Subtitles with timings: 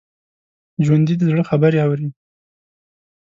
[0.85, 2.07] ژوندي د زړه خبرې اوري